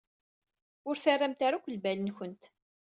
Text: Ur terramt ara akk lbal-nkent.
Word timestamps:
Ur 0.87 0.95
terramt 0.97 1.41
ara 1.47 1.55
akk 1.57 1.67
lbal-nkent. 1.75 2.43